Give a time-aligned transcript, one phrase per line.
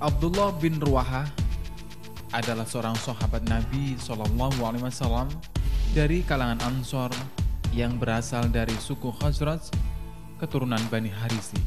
[0.00, 1.28] Abdullah bin Ruwaha
[2.32, 5.28] adalah seorang sahabat Nabi Shallallahu Alaihi Wasallam
[5.92, 7.12] dari kalangan Ansor
[7.76, 9.60] yang berasal dari suku Khazraj,
[10.40, 11.60] keturunan Bani Harisi.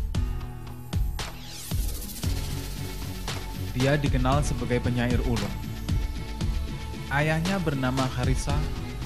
[3.77, 5.55] Dia dikenal sebagai penyair ulung.
[7.13, 8.58] Ayahnya bernama Harisa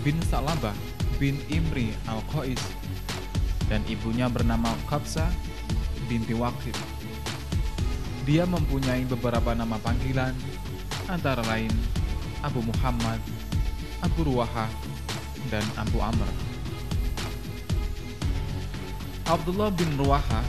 [0.08, 0.72] bin Salabah
[1.20, 2.64] bin Imri al-Qais
[3.68, 5.28] dan ibunya bernama Qabsa
[6.08, 6.97] binti Waqid.
[8.28, 10.36] Dia mempunyai beberapa nama panggilan,
[11.08, 11.72] antara lain
[12.44, 13.24] Abu Muhammad,
[14.04, 14.68] Abu Ruwaha,
[15.48, 16.28] dan Abu Amr.
[19.28, 20.44] Abdullah bin Ruwaha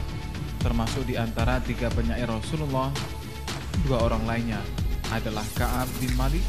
[0.59, 2.91] termasuk di antara tiga penyair Rasulullah.
[3.87, 4.59] Dua orang lainnya
[5.15, 6.43] adalah Ka'ab bin Malik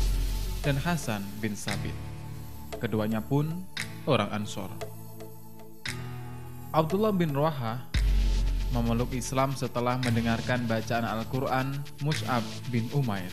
[0.66, 1.94] dan Hasan bin Sabit.
[2.82, 3.50] Keduanya pun
[4.06, 4.70] orang Ansor.
[6.74, 7.89] Abdullah bin Ruwaha
[8.70, 13.30] memeluk Islam setelah mendengarkan bacaan Al-Quran Mus'ab bin Umair.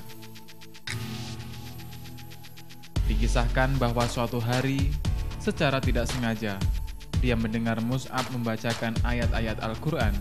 [3.07, 4.91] Dikisahkan bahwa suatu hari,
[5.39, 6.59] secara tidak sengaja,
[7.23, 10.13] dia mendengar Mus'ab membacakan ayat-ayat Al-Quran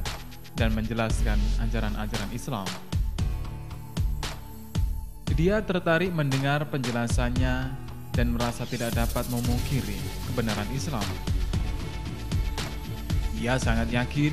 [0.56, 1.36] dan menjelaskan
[1.66, 2.68] ajaran-ajaran Islam.
[5.36, 7.76] Dia tertarik mendengar penjelasannya
[8.16, 10.00] dan merasa tidak dapat memungkiri
[10.32, 11.04] kebenaran Islam.
[13.36, 14.32] Ia sangat yakin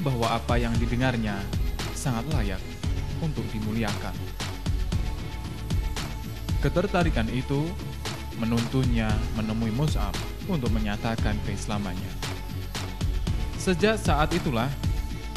[0.00, 1.36] bahwa apa yang didengarnya
[1.92, 2.62] sangat layak
[3.20, 4.14] untuk dimuliakan.
[6.60, 7.68] Ketertarikan itu
[8.40, 10.12] menuntunnya menemui Mus'ab
[10.48, 12.12] untuk menyatakan keislamannya.
[13.60, 14.68] Sejak saat itulah,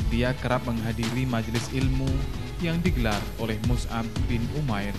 [0.07, 2.07] dia kerap menghadiri majelis ilmu
[2.63, 4.95] yang digelar oleh Mus'ab bin Umair.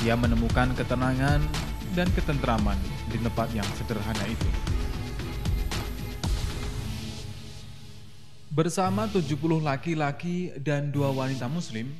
[0.00, 1.44] Dia menemukan ketenangan
[1.92, 2.78] dan ketentraman
[3.12, 4.67] di tempat yang sederhana itu.
[8.58, 11.94] Bersama 70 laki-laki dan dua wanita muslim,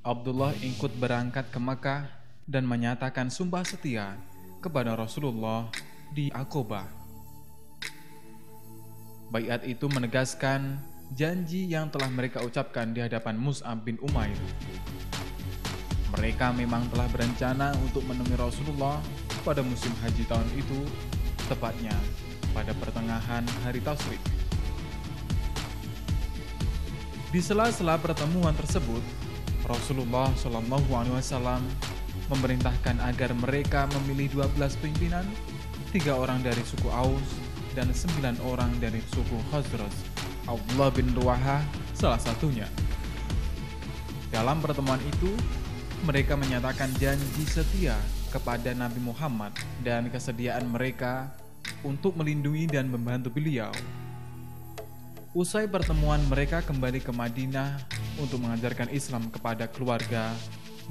[0.00, 2.08] Abdullah ikut berangkat ke Mekah
[2.48, 4.16] dan menyatakan sumpah setia
[4.64, 5.68] kepada Rasulullah
[6.16, 6.88] di Aqobah.
[9.36, 10.80] Bayat itu menegaskan
[11.12, 14.40] janji yang telah mereka ucapkan di hadapan Mus'ab bin Umair.
[16.16, 18.96] Mereka memang telah berencana untuk menemui Rasulullah
[19.44, 20.88] pada musim haji tahun itu,
[21.52, 21.92] tepatnya
[22.56, 24.41] pada pertengahan hari Tasrik.
[27.32, 29.00] Di sela-sela pertemuan tersebut,
[29.64, 31.64] Rasulullah Shallallahu Alaihi Wasallam
[32.28, 35.24] memerintahkan agar mereka memilih 12 pimpinan,
[35.96, 37.24] tiga orang dari suku Aus
[37.72, 39.96] dan sembilan orang dari suku Khazraj.
[40.44, 41.64] Abdullah bin Ruwaha
[41.96, 42.68] salah satunya.
[44.28, 45.32] Dalam pertemuan itu,
[46.04, 47.96] mereka menyatakan janji setia
[48.28, 51.32] kepada Nabi Muhammad dan kesediaan mereka
[51.80, 53.72] untuk melindungi dan membantu beliau
[55.32, 57.80] Usai pertemuan mereka kembali ke Madinah
[58.20, 60.28] untuk mengajarkan Islam kepada keluarga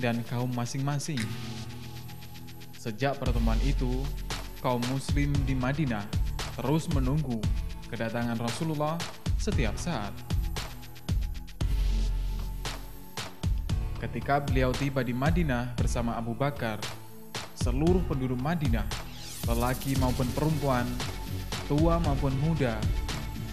[0.01, 1.21] dan kaum masing-masing.
[2.73, 4.01] Sejak pertemuan itu,
[4.57, 6.01] kaum muslim di Madinah
[6.57, 7.37] terus menunggu
[7.93, 8.97] kedatangan Rasulullah
[9.37, 10.09] setiap saat.
[14.01, 16.81] Ketika beliau tiba di Madinah bersama Abu Bakar,
[17.53, 18.89] seluruh penduduk Madinah,
[19.45, 20.89] lelaki maupun perempuan,
[21.69, 22.81] tua maupun muda,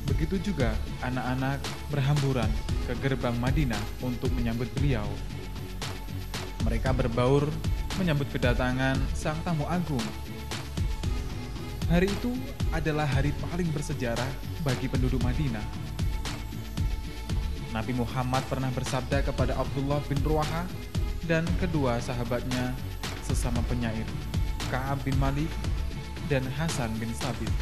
[0.09, 0.73] Begitu juga
[1.05, 1.61] anak-anak
[1.93, 2.49] berhamburan
[2.89, 5.05] ke gerbang Madinah untuk menyambut beliau.
[6.65, 7.47] Mereka berbaur
[8.01, 10.03] menyambut kedatangan sang tamu agung.
[11.89, 12.33] Hari itu
[12.73, 14.29] adalah hari paling bersejarah
[14.61, 15.65] bagi penduduk Madinah.
[17.73, 20.65] Nabi Muhammad pernah bersabda kepada Abdullah bin Ruwaha
[21.29, 22.73] dan kedua sahabatnya
[23.25, 24.09] sesama penyair,
[24.73, 25.53] Ka'ab bin Malik
[26.33, 27.53] dan Hasan bin Sabit.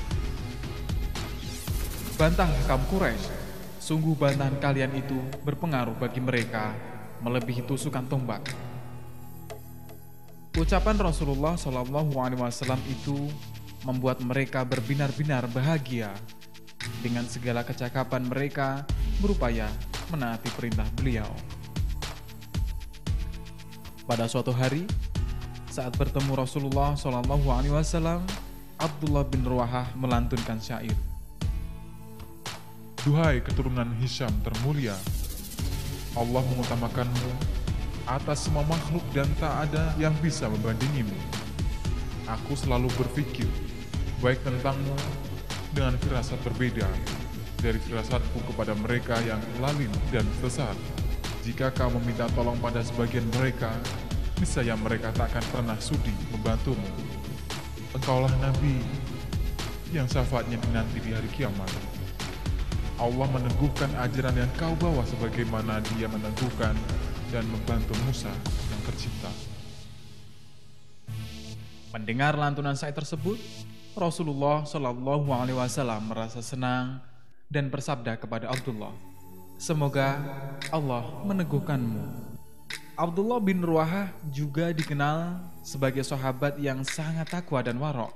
[2.16, 3.28] Bantahlah kaum Quraisy,
[3.76, 6.72] sungguh bantahan kalian itu berpengaruh bagi mereka
[7.20, 8.40] melebihi tusukan tombak.
[10.56, 13.28] Ucapan Rasulullah Shallallahu Alaihi Wasallam itu
[13.84, 16.16] membuat mereka berbinar-binar bahagia
[17.04, 18.88] dengan segala kecakapan mereka
[19.20, 19.68] berupaya
[20.08, 21.28] menaati perintah beliau.
[24.08, 24.88] Pada suatu hari,
[25.68, 28.24] saat bertemu Rasulullah Shallallahu Alaihi Wasallam,
[28.80, 30.96] Abdullah bin Ruwahah melantunkan syair.
[33.06, 34.98] Duhai keturunan Hisham termulia,
[36.18, 37.30] Allah mengutamakanmu
[38.02, 41.14] atas semua makhluk dan tak ada yang bisa membandingimu.
[42.26, 43.46] Aku selalu berpikir
[44.18, 44.98] baik tentangmu
[45.70, 46.90] dengan firasat berbeda
[47.62, 50.74] dari firasatku kepada mereka yang lalim dan sesat.
[51.46, 53.70] Jika kau meminta tolong pada sebagian mereka,
[54.42, 56.90] niscaya mereka tak akan pernah sudi membantumu.
[57.94, 58.82] Engkaulah Nabi
[59.94, 61.95] yang syafaatnya dinanti di hari kiamat.
[62.96, 66.72] Allah meneguhkan ajaran yang kau bawa sebagaimana dia meneguhkan
[67.28, 68.32] dan membantu Musa
[68.72, 69.28] yang tercinta.
[71.92, 73.36] Mendengar lantunan syair tersebut,
[73.92, 77.04] Rasulullah Shallallahu Alaihi Wasallam merasa senang
[77.52, 78.92] dan bersabda kepada Abdullah,
[79.60, 80.16] "Semoga
[80.72, 82.32] Allah meneguhkanmu."
[82.96, 88.12] Abdullah bin Ruahah juga dikenal sebagai sahabat yang sangat takwa dan warok.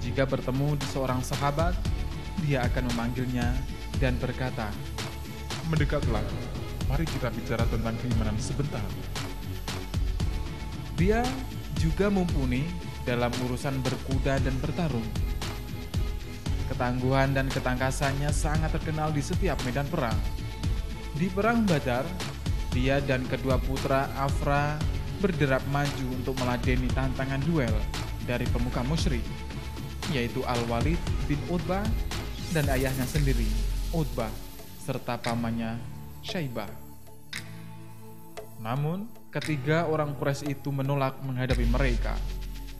[0.00, 1.76] Jika bertemu di seorang sahabat,
[2.44, 3.56] dia akan memanggilnya
[3.96, 4.68] dan berkata,
[5.72, 6.22] Mendekatlah,
[6.86, 8.84] mari kita bicara tentang keimanan sebentar.
[10.94, 11.26] Dia
[11.76, 12.64] juga mumpuni
[13.04, 15.06] dalam urusan berkuda dan bertarung.
[16.66, 20.18] Ketangguhan dan ketangkasannya sangat terkenal di setiap medan perang.
[21.14, 22.04] Di perang Badar,
[22.74, 24.76] dia dan kedua putra Afra
[25.22, 27.72] berderap maju untuk meladeni tantangan duel
[28.28, 29.24] dari pemuka musyrik,
[30.12, 31.86] yaitu Al-Walid bin Utbah
[32.52, 33.46] dan ayahnya sendiri,
[33.94, 34.30] Utbah,
[34.84, 35.78] serta pamannya
[36.22, 36.70] Syaibah.
[38.62, 42.14] Namun, ketiga orang Quraisy itu menolak menghadapi mereka.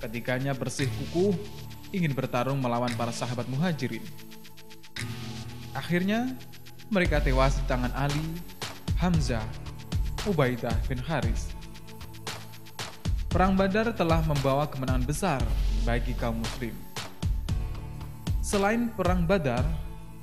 [0.03, 1.35] Ketiganya bersih kukuh
[1.95, 4.03] ingin bertarung melawan para sahabat muhajirin.
[5.77, 6.33] Akhirnya,
[6.89, 8.23] mereka tewas di tangan Ali,
[8.97, 9.45] Hamzah,
[10.27, 11.53] Ubaidah bin Haris.
[13.29, 15.41] Perang Badar telah membawa kemenangan besar
[15.85, 16.73] bagi kaum muslim.
[18.47, 19.67] Selain perang Badar,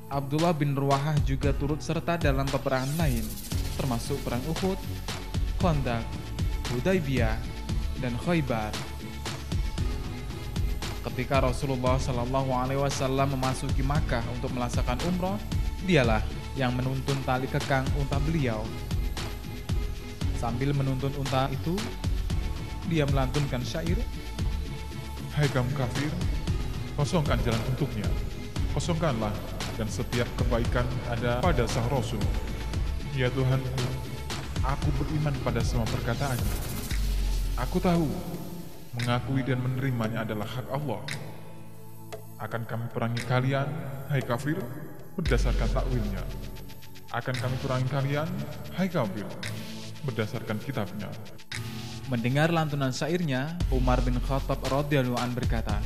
[0.07, 3.19] Abdullah bin Ruwahah juga turut serta dalam peperangan lain,
[3.75, 4.79] termasuk perang Uhud,
[5.59, 6.07] Khandaq,
[6.71, 7.35] Hudaybiyah,
[7.99, 8.71] dan Khaybar.
[11.03, 15.35] Ketika Rasulullah Shallallahu Alaihi Wasallam memasuki Makkah untuk melaksanakan umroh,
[15.83, 16.23] dialah
[16.55, 18.63] yang menuntun tali kekang unta beliau
[20.39, 21.75] Sambil menuntun unta itu,
[22.87, 23.99] dia melantunkan syair.
[25.35, 26.11] Hai kaum kafir,
[26.97, 28.07] kosongkan jalan untuknya.
[28.73, 29.33] Kosongkanlah,
[29.77, 32.21] dan setiap kebaikan ada pada sang Rasul.
[33.13, 33.85] Ya Tuhanku,
[34.65, 36.53] aku beriman pada semua perkataannya.
[37.61, 38.09] Aku tahu,
[38.97, 41.01] mengakui dan menerimanya adalah hak Allah.
[42.41, 43.69] Akan kami perangi kalian,
[44.09, 44.57] hai kafir,
[45.13, 46.25] berdasarkan takwilnya.
[47.13, 48.29] Akan kami perangi kalian,
[48.73, 49.29] hai kafir,
[50.01, 51.13] berdasarkan kitabnya.
[52.09, 55.77] Mendengar lantunan syairnya, Umar bin Khattab radhiyallahu an berkata,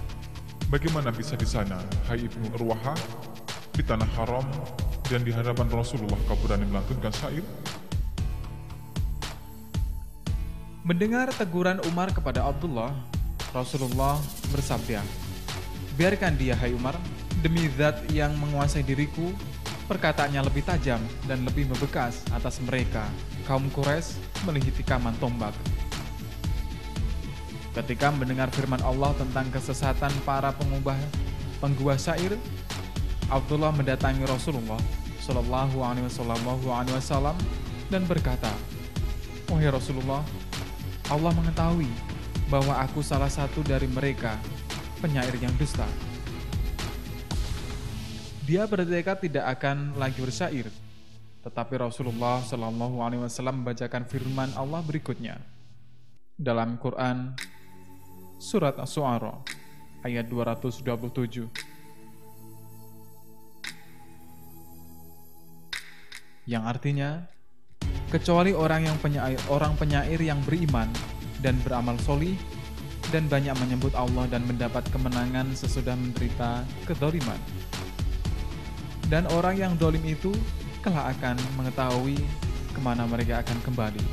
[0.68, 1.80] Bagaimana bisa di sana,
[2.12, 2.92] hai Ibnu Urwaha,
[3.72, 4.44] di tanah haram
[5.08, 7.40] dan di hadapan Rasulullah kau berani melantunkan syair?
[10.84, 12.92] Mendengar teguran Umar kepada Abdullah,
[13.56, 14.20] Rasulullah
[14.52, 15.00] bersabda,
[15.96, 17.00] Biarkan dia, hai Umar,
[17.40, 19.32] demi zat yang menguasai diriku,
[19.88, 21.00] perkataannya lebih tajam
[21.32, 23.08] dan lebih membekas atas mereka
[23.48, 25.56] kaum Quraisy melihiti kaman tombak.
[27.78, 30.98] Ketika mendengar firman Allah tentang kesesatan para pengubah
[31.62, 32.34] penggubah syair,
[33.30, 34.82] Abdullah mendatangi Rasulullah
[35.22, 36.10] Shallallahu Alaihi
[36.98, 37.38] Wasallam
[37.94, 38.50] dan berkata,
[39.46, 40.26] Wahai Rasulullah,
[41.06, 41.86] Allah mengetahui
[42.50, 44.42] bahwa aku salah satu dari mereka
[44.98, 45.86] penyair yang dusta.
[48.50, 50.66] Dia bertekad tidak akan lagi bersyair,
[51.46, 55.38] tetapi Rasulullah Shallallahu Alaihi Wasallam membacakan firman Allah berikutnya
[56.42, 57.38] dalam Quran
[58.38, 59.42] surat As-Su'ara
[60.06, 61.50] ayat 227.
[66.48, 67.28] Yang artinya,
[68.08, 70.88] kecuali orang yang penyair, orang penyair yang beriman
[71.44, 72.40] dan beramal solih
[73.12, 77.40] dan banyak menyebut Allah dan mendapat kemenangan sesudah menderita kedoliman.
[79.12, 80.32] Dan orang yang dolim itu
[80.86, 82.16] kelak akan mengetahui
[82.72, 84.04] ke mana mereka akan kembali.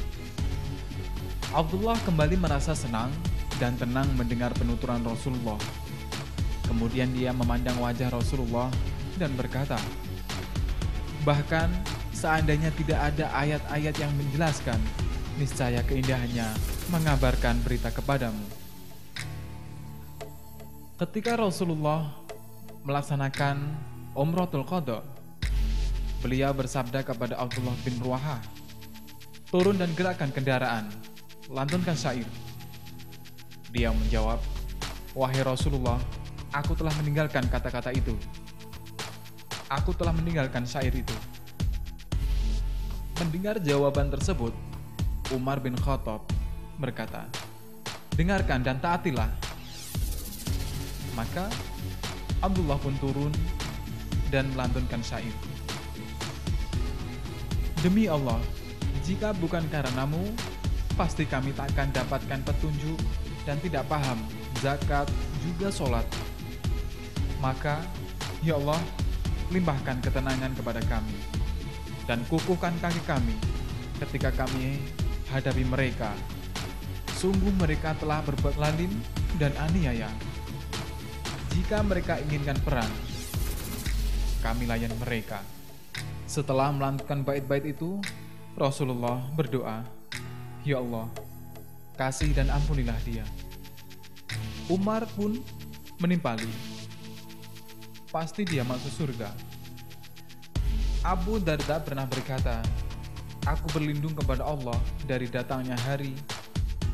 [1.54, 3.14] Abdullah kembali merasa senang
[3.58, 5.58] dan tenang mendengar penuturan Rasulullah.
[6.64, 8.72] Kemudian dia memandang wajah Rasulullah
[9.20, 9.78] dan berkata,
[11.24, 11.68] Bahkan
[12.12, 14.80] seandainya tidak ada ayat-ayat yang menjelaskan,
[15.40, 16.48] niscaya keindahannya
[16.92, 18.44] mengabarkan berita kepadamu.
[21.00, 22.12] Ketika Rasulullah
[22.84, 23.56] melaksanakan
[24.14, 25.14] Umratul Qadha,
[26.24, 28.40] Beliau bersabda kepada Abdullah bin Ruaha,
[29.52, 30.88] turun dan gerakkan kendaraan,
[31.52, 32.24] lantunkan syair.
[33.74, 34.38] Dia menjawab,
[35.18, 35.98] Wahai Rasulullah,
[36.54, 38.14] aku telah meninggalkan kata-kata itu.
[39.66, 41.16] Aku telah meninggalkan syair itu.
[43.18, 44.54] Mendengar jawaban tersebut,
[45.34, 46.22] Umar bin Khattab
[46.78, 47.26] berkata,
[48.14, 49.26] Dengarkan dan taatilah.
[51.18, 51.50] Maka
[52.46, 53.34] Abdullah pun turun
[54.30, 55.34] dan melantunkan syair.
[57.82, 58.38] Demi Allah,
[59.02, 60.30] jika bukan karenamu,
[60.94, 63.02] pasti kami tak akan dapatkan petunjuk
[63.44, 64.20] dan tidak paham
[64.60, 65.08] zakat
[65.44, 66.04] juga sholat.
[67.40, 67.84] Maka,
[68.40, 68.80] ya Allah,
[69.52, 71.16] limpahkan ketenangan kepada kami
[72.04, 73.36] dan kukuhkan kaki kami
[74.00, 74.80] ketika kami
[75.32, 76.12] hadapi mereka.
[77.16, 78.92] Sungguh mereka telah berbuat lalim
[79.40, 80.12] dan aniaya.
[81.54, 82.90] Jika mereka inginkan perang,
[84.44, 85.40] kami layan mereka.
[86.28, 88.02] Setelah melantunkan bait-bait itu,
[88.58, 89.86] Rasulullah berdoa,
[90.66, 91.08] Ya Allah,
[91.94, 93.22] kasih dan ampunilah dia.
[94.66, 95.38] Umar pun
[95.98, 96.48] menimpali.
[98.10, 99.30] Pasti dia masuk surga.
[101.04, 102.64] Abu Darda pernah berkata,
[103.44, 106.16] Aku berlindung kepada Allah dari datangnya hari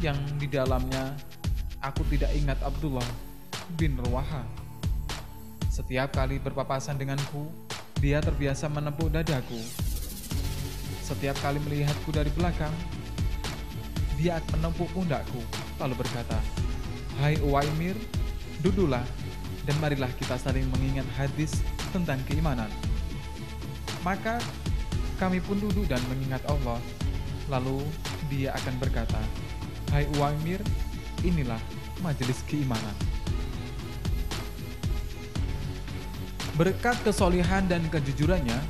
[0.03, 1.15] yang di dalamnya
[1.79, 3.07] aku tidak ingat Abdullah
[3.79, 4.43] bin Ruwaha.
[5.71, 7.47] Setiap kali berpapasan denganku,
[8.03, 9.63] dia terbiasa menepuk dadaku.
[11.07, 12.75] Setiap kali melihatku dari belakang,
[14.21, 15.41] dia menepuk pundakku,
[15.81, 16.37] lalu berkata,
[17.17, 17.97] Hai Uwaimir,
[18.61, 19.01] duduklah
[19.65, 22.69] dan marilah kita saling mengingat hadis tentang keimanan.
[24.05, 24.37] Maka
[25.17, 26.77] kami pun duduk dan mengingat Allah.
[27.49, 27.81] Lalu
[28.29, 29.21] dia akan berkata,
[29.89, 30.61] Hai Uwaimir,
[31.25, 31.61] inilah
[32.05, 32.93] majelis keimanan.
[36.61, 38.61] Berkat kesolihan dan kejujurannya,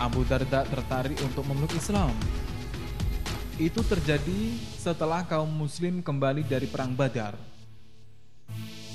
[0.00, 2.16] Abu Darda tertarik untuk memeluk Islam.
[3.60, 7.36] Itu terjadi setelah kaum muslim kembali dari perang Badar.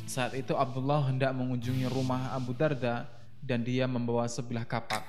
[0.09, 3.05] Saat itu Abdullah hendak mengunjungi rumah Abu Darda
[3.45, 5.05] dan dia membawa sebilah kapak.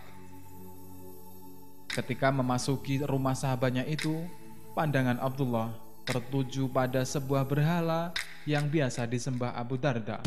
[1.89, 4.29] Ketika memasuki rumah sahabatnya itu,
[4.77, 5.73] pandangan Abdullah
[6.05, 8.13] tertuju pada sebuah berhala
[8.45, 10.21] yang biasa disembah Abu Darda.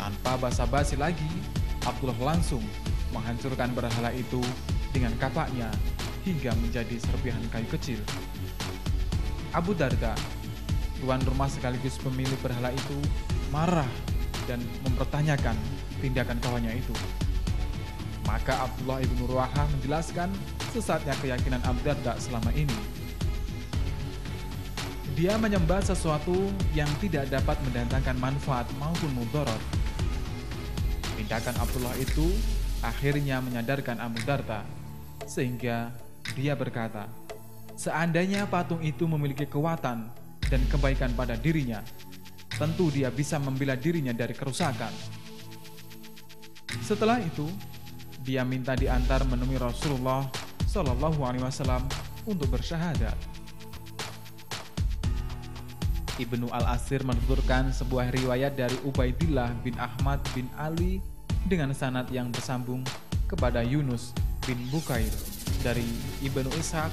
[0.00, 1.28] Tanpa basa-basi lagi,
[1.84, 2.64] Abdullah langsung
[3.12, 4.40] menghancurkan berhala itu
[4.88, 5.68] dengan kapaknya
[6.30, 7.98] hingga menjadi serpihan kayu kecil.
[9.50, 10.14] Abu Darda,
[11.02, 12.98] tuan rumah sekaligus pemilik berhala itu,
[13.50, 13.88] marah
[14.46, 15.58] dan mempertanyakan
[15.98, 16.94] tindakan kawannya itu.
[18.30, 20.30] Maka Abdullah ibnu Ruaha menjelaskan
[20.70, 22.78] sesatnya keyakinan Abu Darda selama ini.
[25.18, 29.58] Dia menyembah sesuatu yang tidak dapat mendatangkan manfaat maupun mudarat.
[31.18, 32.30] Tindakan Abdullah itu
[32.80, 34.62] akhirnya menyadarkan Abu Darda,
[35.26, 35.92] sehingga
[36.34, 37.08] dia berkata,
[37.80, 40.12] Seandainya patung itu memiliki kekuatan
[40.52, 41.80] dan kebaikan pada dirinya,
[42.60, 44.92] tentu dia bisa membela dirinya dari kerusakan.
[46.84, 47.48] Setelah itu,
[48.20, 50.28] dia minta diantar menemui Rasulullah
[50.68, 51.88] Shallallahu Alaihi Wasallam
[52.28, 53.16] untuk bersyahadat.
[56.20, 61.00] Ibnu Al-Asir menuturkan sebuah riwayat dari Ubaidillah bin Ahmad bin Ali
[61.48, 62.84] dengan sanad yang bersambung
[63.24, 64.12] kepada Yunus
[64.44, 65.86] bin Bukair dari
[66.24, 66.92] Ibnu Ishaq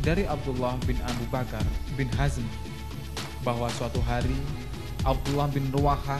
[0.00, 1.64] dari Abdullah bin Abu Bakar
[1.98, 2.46] bin Hazm
[3.42, 4.36] bahwa suatu hari
[5.06, 6.18] Abdullah bin Ruwaha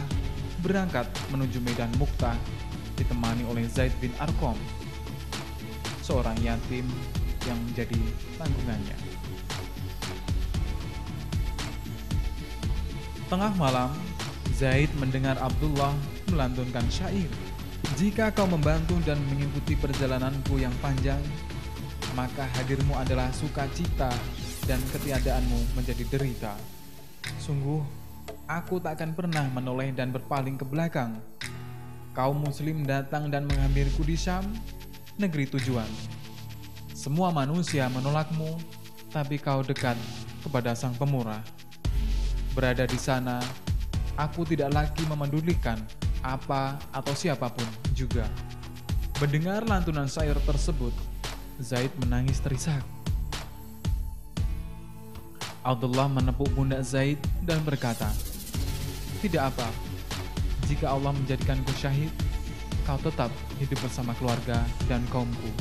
[0.63, 2.35] berangkat menuju Medan Muktah
[2.99, 4.59] ditemani oleh Zaid bin Arkom,
[6.03, 6.83] seorang yatim
[7.47, 7.99] yang menjadi
[8.35, 8.97] tanggungannya.
[13.31, 13.93] Tengah malam,
[14.57, 15.95] Zaid mendengar Abdullah
[16.27, 17.29] melantunkan syair.
[17.95, 21.21] Jika kau membantu dan mengikuti perjalananku yang panjang,
[22.19, 24.11] maka hadirmu adalah sukacita
[24.67, 26.51] dan ketiadaanmu menjadi derita.
[27.39, 27.79] Sungguh,
[28.43, 31.15] aku tak akan pernah menoleh dan berpaling ke belakang
[32.11, 34.43] kaum muslim datang dan menghampiriku di Syam,
[35.15, 35.87] negeri tujuan.
[36.91, 38.59] Semua manusia menolakmu,
[39.15, 39.95] tapi kau dekat
[40.43, 41.39] kepada sang pemurah.
[42.51, 43.39] Berada di sana,
[44.19, 45.79] aku tidak lagi memedulikan
[46.19, 48.27] apa atau siapa pun juga.
[49.23, 50.91] Mendengar lantunan syair tersebut,
[51.59, 52.79] Zaid menangis terisak.
[55.59, 58.07] Abdullah menepuk pundak Zaid dan berkata,
[59.19, 59.67] "Tidak apa,
[60.71, 62.13] jika Allah menjadikanku syahid,
[62.87, 63.27] kau tetap
[63.59, 65.51] hidup bersama keluarga dan kaumku.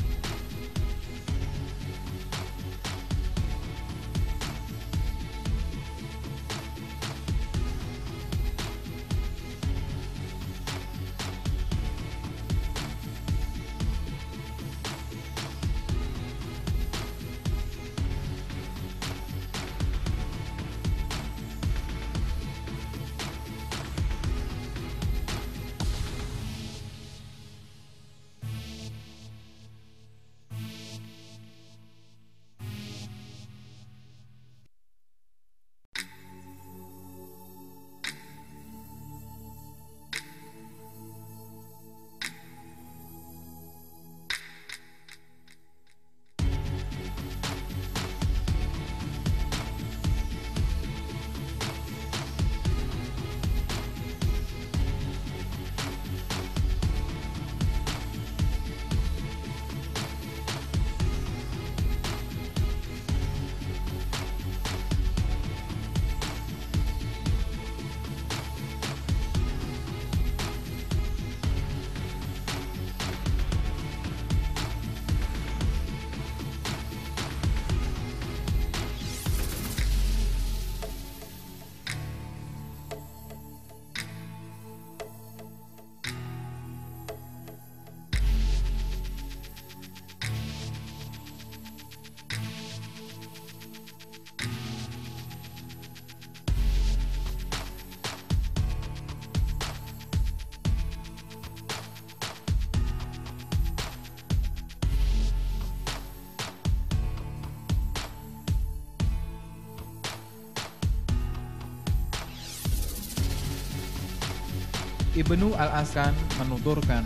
[115.19, 117.03] Ibnu Al-Askan menuturkan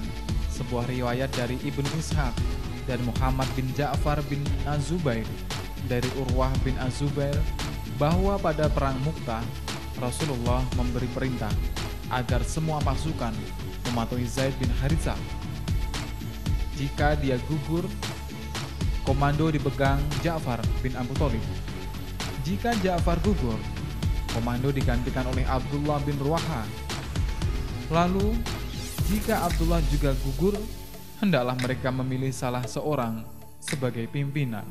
[0.52, 2.36] sebuah riwayat dari Ibnu Ishaq
[2.84, 5.24] dan Muhammad bin Ja'far bin Azubair
[5.88, 7.32] dari Urwah bin Azubair
[7.96, 9.40] bahwa pada perang Muktah
[9.96, 11.48] Rasulullah memberi perintah
[12.12, 13.32] agar semua pasukan
[13.88, 15.16] mematuhi Zaid bin Harithah.
[16.76, 17.88] Jika dia gugur,
[19.08, 21.40] komando dipegang Ja'far bin Abu Thalib.
[22.44, 23.56] Jika Ja'far gugur,
[24.36, 26.81] komando digantikan oleh Abdullah bin Ruaha.
[27.92, 28.40] Lalu,
[29.12, 30.56] jika Abdullah juga gugur,
[31.20, 33.20] hendaklah mereka memilih salah seorang
[33.60, 34.64] sebagai pimpinan.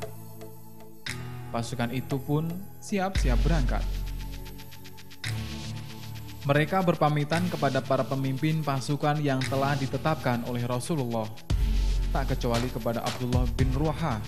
[1.54, 2.50] Pasukan itu pun
[2.82, 3.86] siap-siap berangkat.
[6.42, 11.30] Mereka berpamitan kepada para pemimpin pasukan yang telah ditetapkan oleh Rasulullah,
[12.10, 14.18] tak kecuali kepada Abdullah bin Ruaha.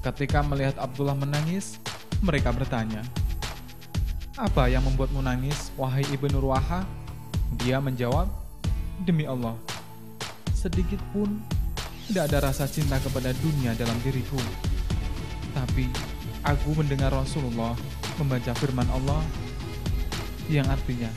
[0.00, 1.76] Ketika melihat Abdullah menangis,
[2.24, 3.04] mereka bertanya,
[4.40, 7.03] "Apa yang membuatmu nangis, wahai ibnu Ruaha?"
[7.60, 8.28] Dia menjawab,
[9.04, 9.58] "Demi Allah,
[10.52, 11.28] sedikit pun
[12.08, 14.36] tidak ada rasa cinta kepada dunia dalam diriku.
[15.56, 15.88] Tapi
[16.44, 17.72] aku mendengar Rasulullah
[18.20, 19.20] membaca firman Allah
[20.52, 21.08] yang artinya,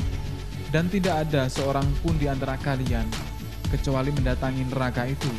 [0.72, 3.04] dan tidak ada seorang pun di antara kalian
[3.68, 5.32] kecuali mendatangi neraka itu.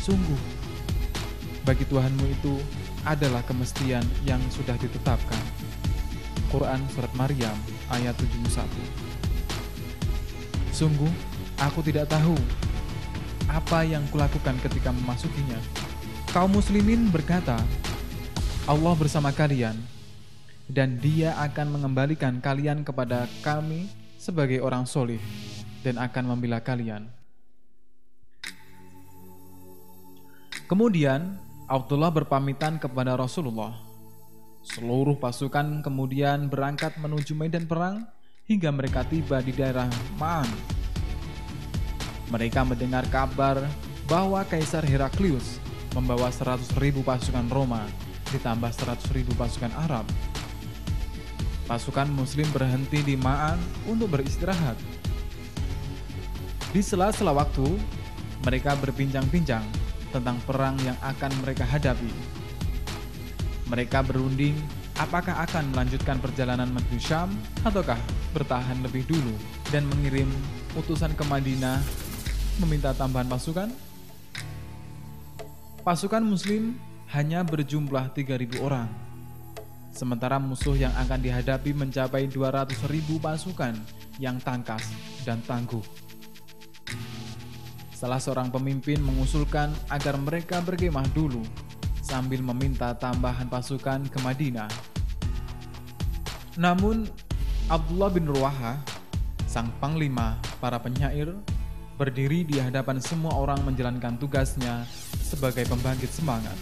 [0.00, 0.40] Sungguh,
[1.68, 2.56] bagi Tuhanmu itu
[3.04, 5.42] adalah kemestian yang sudah ditetapkan.
[6.48, 7.56] Quran Surat Maryam
[7.92, 9.01] ayat 71
[10.72, 11.12] Sungguh,
[11.60, 12.32] aku tidak tahu
[13.44, 15.60] apa yang kulakukan ketika memasukinya.
[16.32, 17.60] Kaum muslimin berkata,
[18.64, 19.76] Allah bersama kalian,
[20.72, 25.20] dan dia akan mengembalikan kalian kepada kami sebagai orang solih
[25.84, 27.04] dan akan membela kalian.
[30.64, 31.36] Kemudian
[31.68, 33.76] Abdullah berpamitan kepada Rasulullah.
[34.64, 38.08] Seluruh pasukan kemudian berangkat menuju medan perang
[38.46, 39.86] hingga mereka tiba di daerah
[40.18, 40.48] Ma'an.
[42.30, 43.60] Mereka mendengar kabar
[44.08, 45.60] bahwa Kaisar Heraklius
[45.92, 46.72] membawa 100.000
[47.04, 47.84] pasukan Roma
[48.32, 50.08] ditambah 100.000 pasukan Arab
[51.72, 54.76] pasukan muslim berhenti di Ma'an untuk beristirahat.
[56.68, 57.64] Di sela-sela waktu,
[58.44, 59.64] mereka berbincang-bincang
[60.12, 62.12] tentang perang yang akan mereka hadapi.
[63.72, 64.52] Mereka berunding
[65.00, 67.32] apakah akan melanjutkan perjalanan menuju Syam
[67.64, 67.98] ataukah
[68.36, 69.32] bertahan lebih dulu
[69.70, 70.28] dan mengirim
[70.76, 71.80] utusan ke Madinah
[72.60, 73.68] meminta tambahan pasukan.
[75.82, 76.78] Pasukan muslim
[77.10, 78.86] hanya berjumlah 3000 orang
[79.92, 83.76] Sementara musuh yang akan dihadapi mencapai 200 ribu pasukan
[84.16, 84.88] yang tangkas
[85.28, 85.84] dan tangguh.
[87.92, 91.44] Salah seorang pemimpin mengusulkan agar mereka berkemah dulu
[92.12, 94.68] sambil meminta tambahan pasukan ke Madinah.
[96.60, 97.08] Namun,
[97.72, 98.76] Abdullah bin Ruaha,
[99.48, 101.32] sang panglima para penyair,
[101.96, 104.84] berdiri di hadapan semua orang menjalankan tugasnya
[105.24, 106.52] sebagai pembangkit semangat.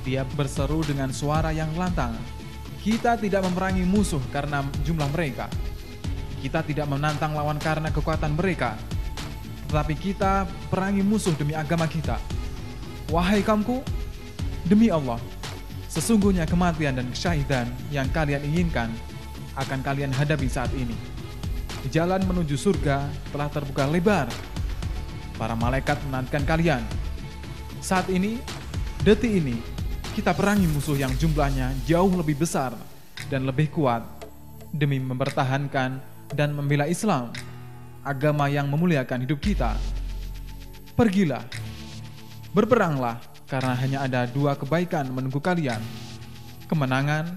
[0.00, 2.16] Dia berseru dengan suara yang lantang.
[2.80, 5.52] Kita tidak memerangi musuh karena jumlah mereka.
[6.40, 8.80] Kita tidak menantang lawan karena kekuatan mereka.
[9.68, 12.16] Tetapi kita perangi musuh demi agama kita.
[13.10, 13.82] Wahai kaumku,
[14.66, 15.22] demi Allah,
[15.86, 18.90] sesungguhnya kematian dan kesyahidan yang kalian inginkan
[19.56, 20.94] akan kalian hadapi saat ini.
[21.88, 24.26] Jalan menuju surga telah terbuka lebar.
[25.38, 26.82] Para malaikat menantikan kalian.
[27.78, 28.42] Saat ini,
[29.06, 29.54] detik ini,
[30.16, 32.74] kita perangi musuh yang jumlahnya jauh lebih besar
[33.30, 34.02] dan lebih kuat
[34.74, 36.02] demi mempertahankan
[36.34, 37.30] dan membela Islam,
[38.02, 39.78] agama yang memuliakan hidup kita.
[40.96, 41.44] Pergilah,
[42.50, 45.78] berperanglah, karena hanya ada dua kebaikan menunggu kalian,
[46.66, 47.30] kemenangan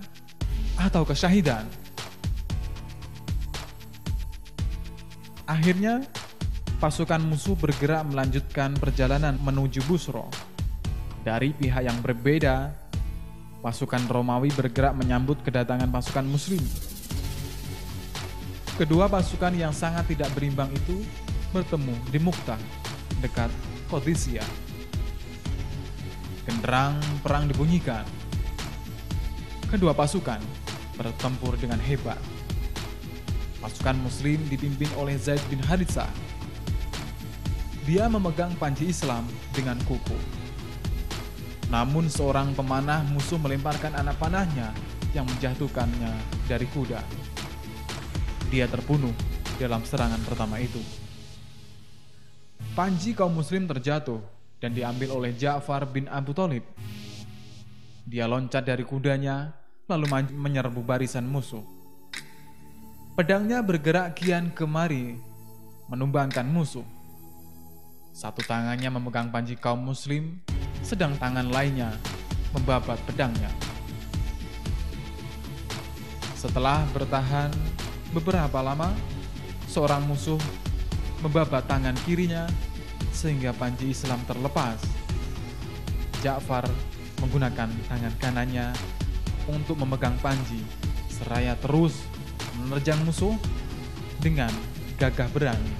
[0.77, 1.65] atau kesyahidan.
[5.49, 6.05] Akhirnya,
[6.77, 10.29] pasukan musuh bergerak melanjutkan perjalanan menuju Busro.
[11.25, 12.69] Dari pihak yang berbeda,
[13.65, 16.61] pasukan Romawi bergerak menyambut kedatangan pasukan Muslim.
[18.77, 21.03] Kedua pasukan yang sangat tidak berimbang itu
[21.51, 22.61] bertemu di Muktah,
[23.19, 23.51] dekat
[23.91, 24.45] Kodisia.
[26.49, 28.01] Genderang perang dibunyikan.
[29.69, 30.41] Kedua pasukan
[30.97, 32.17] bertempur dengan hebat.
[33.61, 36.09] Pasukan Muslim dipimpin oleh Zaid bin Harithah.
[37.85, 40.49] Dia memegang panji Islam dengan kukuh
[41.69, 44.73] namun seorang pemanah musuh melemparkan anak panahnya
[45.13, 46.13] yang menjatuhkannya
[46.49, 47.01] dari kuda.
[48.49, 49.13] Dia terbunuh
[49.61, 50.81] dalam serangan pertama itu.
[52.73, 54.17] Panji kaum muslim terjatuh
[54.59, 56.63] dan diambil oleh Ja'far bin Abu Talib.
[58.03, 59.55] Dia loncat dari kudanya
[59.87, 61.63] lalu menyerbu barisan musuh.
[63.15, 65.19] Pedangnya bergerak kian kemari
[65.89, 66.85] menumbangkan musuh.
[68.13, 70.43] Satu tangannya memegang panji kaum muslim,
[70.83, 71.95] sedang tangan lainnya
[72.51, 73.51] membabat pedangnya.
[76.35, 77.51] Setelah bertahan
[78.15, 78.91] beberapa lama,
[79.67, 80.39] seorang musuh
[81.19, 82.47] membabat tangan kirinya
[83.19, 84.79] sehingga panji Islam terlepas.
[86.23, 86.63] Ja'far
[87.19, 88.71] menggunakan tangan kanannya
[89.51, 90.63] untuk memegang panji,
[91.11, 91.99] seraya terus
[92.63, 93.35] menerjang musuh
[94.23, 94.51] dengan
[94.95, 95.75] gagah berani.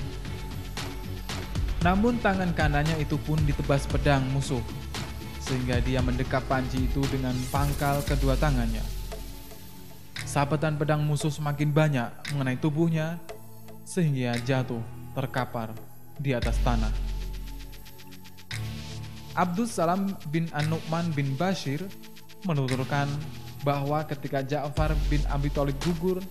[1.79, 4.59] Namun tangan kanannya itu pun ditebas pedang musuh,
[5.39, 8.83] sehingga dia mendekap panji itu dengan pangkal kedua tangannya.
[10.27, 13.15] Sabetan pedang musuh semakin banyak mengenai tubuhnya,
[13.87, 14.83] sehingga jatuh
[15.15, 15.71] terkapar
[16.19, 17.08] di atas tanah.
[19.37, 21.85] Abdul Salam bin An-Nu'man bin Bashir
[22.47, 23.05] menuturkan
[23.61, 26.23] bahwa ketika Ja'far bin Abi Thalib gugur,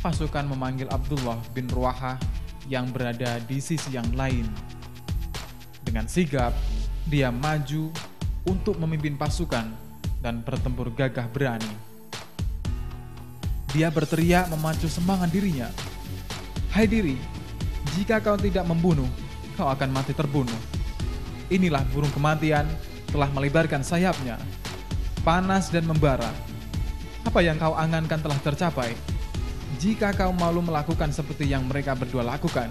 [0.00, 2.16] pasukan memanggil Abdullah bin Ruahah
[2.70, 4.46] yang berada di sisi yang lain.
[5.82, 6.54] Dengan sigap,
[7.06, 7.90] dia maju
[8.46, 9.66] untuk memimpin pasukan
[10.22, 11.70] dan bertempur gagah berani.
[13.74, 15.68] Dia berteriak memacu semangat dirinya.
[16.70, 17.18] Hai diri,
[17.98, 19.08] jika kau tidak membunuh,
[19.58, 20.75] kau akan mati terbunuh.
[21.46, 22.66] Inilah burung kematian
[23.06, 24.34] telah melebarkan sayapnya,
[25.22, 26.34] panas dan membara.
[27.22, 28.98] Apa yang kau angankan telah tercapai.
[29.78, 32.66] Jika kau malu melakukan seperti yang mereka berdua lakukan,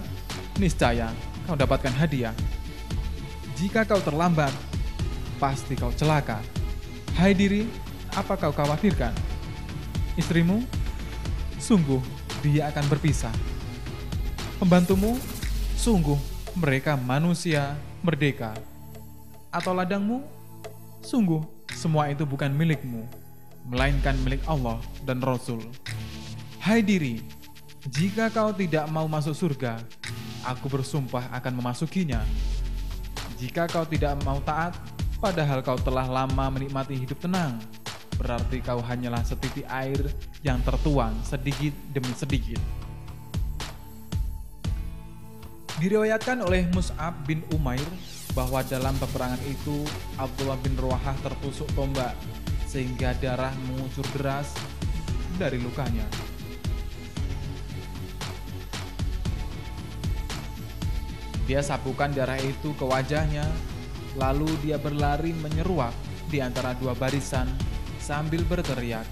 [0.60, 1.08] niscaya
[1.48, 2.36] kau dapatkan hadiah.
[3.56, 4.52] Jika kau terlambat,
[5.40, 6.44] pasti kau celaka.
[7.16, 7.64] Hai diri,
[8.12, 9.16] apa kau khawatirkan?
[10.20, 10.60] Istrimu?
[11.56, 12.04] Sungguh,
[12.44, 13.32] dia akan berpisah.
[14.60, 15.16] Pembantumu?
[15.76, 16.20] Sungguh,
[16.56, 18.54] mereka manusia merdeka.
[19.50, 20.22] Atau ladangmu?
[21.02, 21.42] Sungguh,
[21.74, 23.02] semua itu bukan milikmu,
[23.66, 25.66] melainkan milik Allah dan Rasul.
[26.62, 27.18] Hai diri,
[27.90, 29.82] jika kau tidak mau masuk surga,
[30.46, 32.22] aku bersumpah akan memasukinya
[33.36, 34.72] jika kau tidak mau taat,
[35.20, 37.60] padahal kau telah lama menikmati hidup tenang,
[38.16, 40.08] berarti kau hanyalah setitik air
[40.40, 42.85] yang tertuang sedikit demi sedikit.
[45.76, 47.84] Diriwayatkan oleh Mus'ab bin Umair
[48.32, 49.84] bahwa dalam peperangan itu
[50.16, 52.16] Abdullah bin Ruahah tertusuk tombak
[52.64, 54.56] sehingga darah mengucur deras
[55.36, 56.08] dari lukanya.
[61.44, 63.44] Dia sapukan darah itu ke wajahnya,
[64.16, 65.92] lalu dia berlari menyeruak
[66.32, 67.46] di antara dua barisan
[68.00, 69.04] sambil berteriak,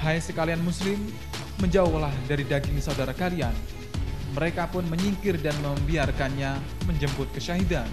[0.00, 0.96] Hai sekalian muslim,
[1.60, 3.52] menjauhlah dari daging saudara kalian.
[4.34, 6.58] Mereka pun menyingkir dan membiarkannya
[6.90, 7.86] menjemput kesyahidan.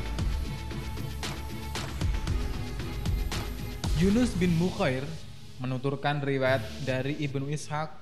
[4.01, 5.05] Yunus bin Mukhair
[5.61, 7.93] menuturkan riwayat dari Ibnu Ishaq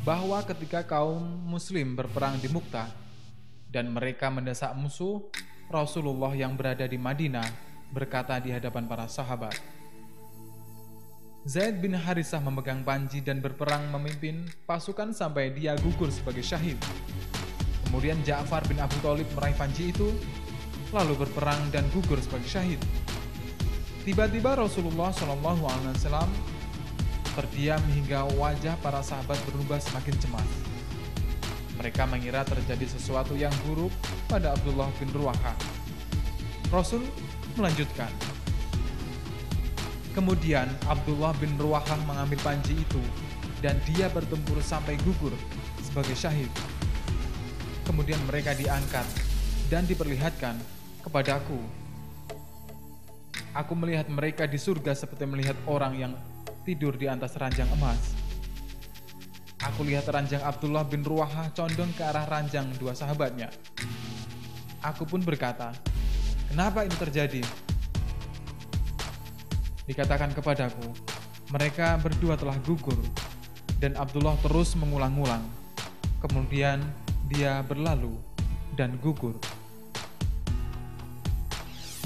[0.00, 2.88] bahwa ketika kaum muslim berperang di Muktah,
[3.74, 5.20] dan mereka mendesak musuh,
[5.66, 7.44] Rasulullah yang berada di Madinah
[7.90, 9.58] berkata di hadapan para sahabat,
[11.44, 16.80] Zaid bin Harisah memegang panji dan berperang memimpin pasukan sampai dia gugur sebagai syahid.
[17.94, 20.10] Kemudian Ja'far bin Abu Thalib meraih panji itu,
[20.90, 22.82] lalu berperang dan gugur sebagai syahid.
[24.02, 26.26] Tiba-tiba Rasulullah Shallallahu Alaihi Wasallam
[27.38, 30.50] terdiam hingga wajah para sahabat berubah semakin cemas.
[31.78, 33.94] Mereka mengira terjadi sesuatu yang buruk
[34.26, 35.54] pada Abdullah bin Ruaha.
[36.74, 37.06] Rasul
[37.54, 38.10] melanjutkan.
[40.18, 43.02] Kemudian Abdullah bin Ruahah mengambil panji itu
[43.62, 45.30] dan dia bertempur sampai gugur
[45.78, 46.50] sebagai syahid.
[47.84, 49.06] Kemudian mereka diangkat
[49.68, 50.56] dan diperlihatkan
[51.04, 51.60] kepadaku.
[53.54, 56.12] Aku melihat mereka di surga seperti melihat orang yang
[56.66, 58.16] tidur di atas ranjang emas.
[59.62, 63.48] Aku lihat ranjang Abdullah bin Ruwahah condong ke arah ranjang dua sahabatnya.
[64.84, 65.72] Aku pun berkata,
[66.52, 67.40] kenapa ini terjadi?
[69.88, 70.92] Dikatakan kepadaku,
[71.48, 73.00] mereka berdua telah gugur,
[73.80, 75.44] dan Abdullah terus mengulang-ulang.
[76.20, 76.84] Kemudian
[77.34, 78.14] dia berlalu
[78.78, 79.34] dan gugur.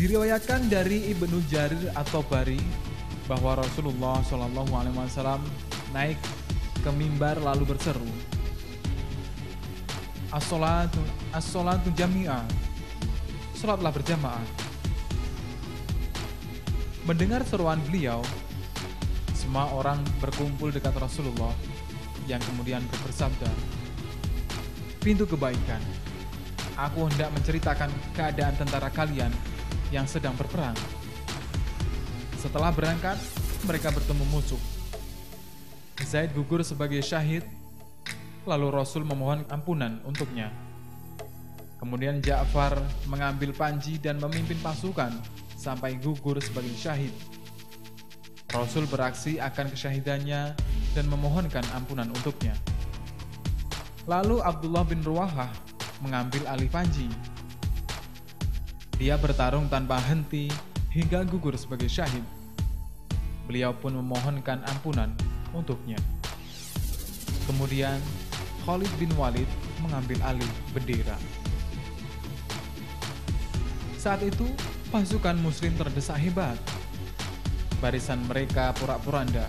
[0.00, 2.56] Diriwayatkan dari Ibnu Jarir atau Bari
[3.28, 5.44] bahwa Rasulullah Shallallahu Alaihi Wasallam
[5.92, 6.16] naik
[6.80, 8.08] ke mimbar lalu berseru,
[10.32, 12.46] As-salatu jami'ah.
[13.58, 14.46] Salatlah berjamaah.
[17.04, 18.22] Mendengar seruan beliau,
[19.34, 21.50] semua orang berkumpul dekat Rasulullah
[22.30, 23.50] yang kemudian bersabda,
[24.98, 25.80] Pintu kebaikan,
[26.74, 29.30] aku hendak menceritakan keadaan tentara kalian
[29.94, 30.74] yang sedang berperang.
[32.38, 33.18] Setelah berangkat,
[33.66, 34.60] mereka bertemu musuh
[36.06, 37.42] Zaid gugur sebagai syahid,
[38.46, 40.54] lalu Rasul memohon ampunan untuknya.
[41.82, 42.78] Kemudian Ja'far
[43.10, 45.10] mengambil panji dan memimpin pasukan
[45.58, 47.10] sampai gugur sebagai syahid.
[48.54, 50.54] Rasul beraksi akan kesyahidannya
[50.94, 52.54] dan memohonkan ampunan untuknya.
[54.08, 55.52] Lalu Abdullah bin Ruwahah
[56.00, 57.12] mengambil alih panji.
[58.96, 60.48] Dia bertarung tanpa henti
[60.88, 62.24] hingga gugur sebagai syahid.
[63.44, 65.12] Beliau pun memohonkan ampunan
[65.52, 66.00] untuknya.
[67.44, 68.00] Kemudian
[68.64, 69.44] Khalid bin Walid
[69.84, 71.20] mengambil alih bendera.
[74.00, 74.48] Saat itu,
[74.88, 76.56] pasukan muslim terdesak hebat.
[77.84, 79.44] Barisan mereka porak-poranda.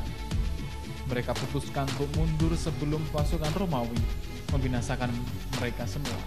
[1.08, 5.10] Mereka putuskan untuk mundur sebelum pasukan Romawi membinasakan
[5.58, 6.18] mereka semua.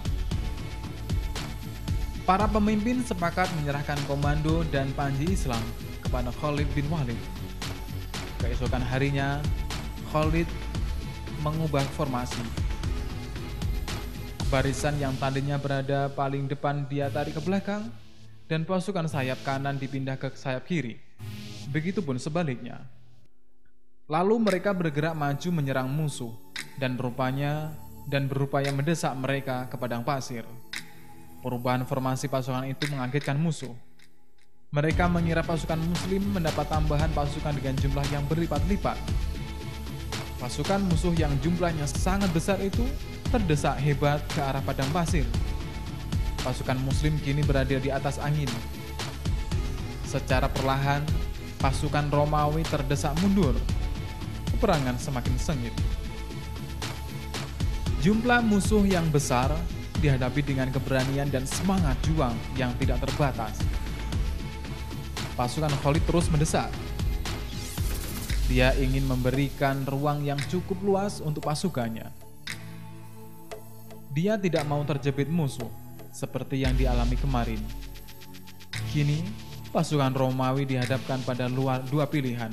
[2.23, 5.59] Para pemimpin sepakat menyerahkan komando dan panji Islam
[5.99, 7.19] kepada Khalid bin Walid.
[8.39, 9.43] Keesokan harinya,
[10.11, 10.47] Khalid
[11.43, 12.39] mengubah formasi.
[14.47, 17.91] Barisan yang tadinya berada paling depan dia tarik ke belakang,
[18.47, 21.01] dan pasukan sayap kanan dipindah ke sayap kiri.
[21.73, 22.85] Begitupun sebaliknya.
[24.05, 26.35] Lalu mereka bergerak maju menyerang musuh
[26.77, 27.71] dan rupanya
[28.07, 30.43] dan berupaya mendesak mereka ke padang pasir.
[31.43, 33.71] Perubahan formasi pasukan itu mengagetkan musuh.
[34.73, 38.97] Mereka mengira pasukan muslim mendapat tambahan pasukan dengan jumlah yang berlipat-lipat.
[40.39, 42.83] Pasukan musuh yang jumlahnya sangat besar itu
[43.29, 45.23] terdesak hebat ke arah padang pasir
[46.43, 48.51] pasukan muslim kini berada di atas angin.
[50.03, 51.01] Secara perlahan,
[51.57, 53.55] pasukan Romawi terdesak mundur.
[54.51, 55.73] Peperangan semakin sengit.
[58.03, 59.47] Jumlah musuh yang besar
[60.03, 63.55] dihadapi dengan keberanian dan semangat juang yang tidak terbatas.
[65.39, 66.67] Pasukan Khalid terus mendesak.
[68.51, 72.11] Dia ingin memberikan ruang yang cukup luas untuk pasukannya.
[74.11, 75.71] Dia tidak mau terjepit musuh
[76.11, 77.63] seperti yang dialami kemarin.
[78.91, 79.23] Kini,
[79.71, 82.51] pasukan Romawi dihadapkan pada luar dua pilihan.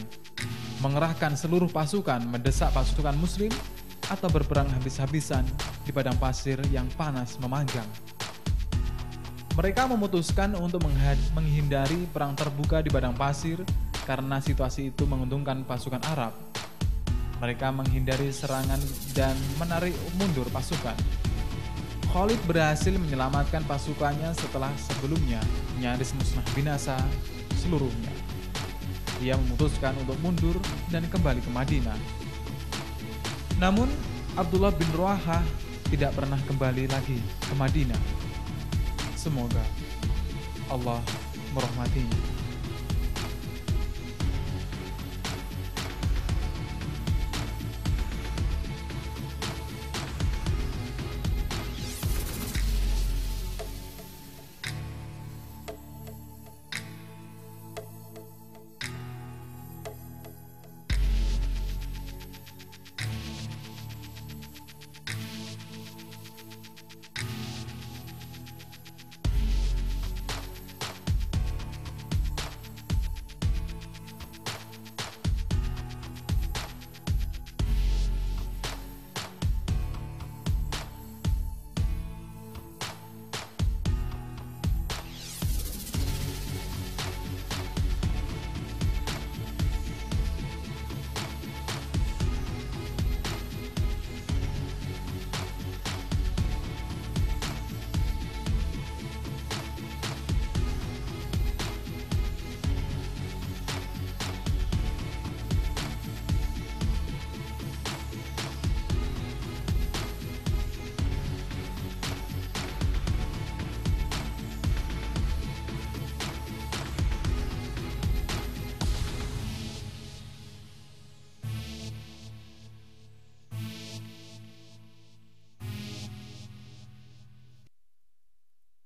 [0.79, 3.51] Mengerahkan seluruh pasukan mendesak pasukan muslim
[4.11, 5.47] atau berperang habis-habisan
[5.87, 7.87] di padang pasir yang panas memanjang.
[9.55, 10.83] Mereka memutuskan untuk
[11.35, 13.63] menghindari perang terbuka di padang pasir
[14.07, 16.35] karena situasi itu menguntungkan pasukan Arab.
[17.39, 18.79] Mereka menghindari serangan
[19.17, 20.99] dan menarik mundur pasukan.
[22.11, 25.39] Khalid berhasil menyelamatkan pasukannya setelah sebelumnya
[25.79, 26.99] nyaris musnah binasa
[27.63, 28.11] seluruhnya.
[29.23, 30.57] Ia memutuskan untuk mundur
[30.91, 31.99] dan kembali ke Madinah.
[33.61, 33.93] Namun,
[34.41, 35.45] Abdullah bin Ruaha
[35.93, 38.01] tidak pernah kembali lagi ke Madinah.
[39.13, 39.61] Semoga
[40.73, 41.05] Allah
[41.53, 42.40] merahmatinya.